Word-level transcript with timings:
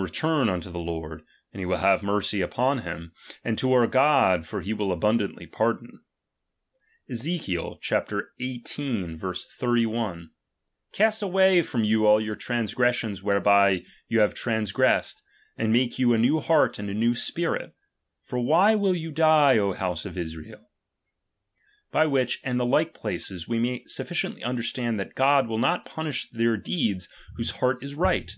kirn 0.00 0.04
return 0.04 0.48
unto 0.48 0.70
the 0.70 0.78
Lord, 0.78 1.20
and 1.52 1.60
he 1.60 1.66
will 1.66 1.76
have 1.76 2.02
mercy 2.02 2.38
'''upon 2.42 2.78
him; 2.78 3.12
and 3.44 3.58
to 3.58 3.70
our 3.74 3.86
God, 3.86 4.46
for 4.46 4.62
he 4.62 4.72
will 4.72 4.92
abundantly 4.92 5.46
pardon. 5.46 6.00
Ezek. 7.10 7.42
xviii. 7.84 9.32
3 9.34 9.86
1: 9.86 10.30
Cast 10.94 11.22
away 11.22 11.60
from 11.60 11.84
you 11.84 12.06
all 12.06 12.18
your 12.18 12.34
transgressions 12.34 13.22
whereby 13.22 13.82
you 14.08 14.20
have 14.20 14.32
trans 14.32 14.72
gressed, 14.72 15.20
and 15.58 15.70
make 15.70 15.98
you 15.98 16.14
a 16.14 16.18
new 16.18 16.38
heart 16.40 16.78
and 16.78 16.88
a 16.88 16.94
new 16.94 17.12
spirit; 17.14 17.74
for 18.22 18.38
why 18.38 18.74
will 18.74 18.94
you 18.96 19.12
die, 19.12 19.58
O 19.58 19.74
House 19.74 20.06
of 20.06 20.16
Israel 20.16 20.60
9 21.92 21.92
By 21.92 22.06
which, 22.06 22.40
and 22.42 22.58
the 22.58 22.64
like 22.64 22.94
places, 22.94 23.46
we 23.46 23.58
may 23.58 23.84
sufficiently 23.84 24.42
understand 24.42 24.98
that 24.98 25.14
God 25.14 25.46
will 25.46 25.58
not 25.58 25.84
punish 25.84 26.30
their 26.30 26.56
deeds 26.56 27.06
whose 27.36 27.50
heart 27.50 27.82
is 27.82 27.94
right. 27.94 28.32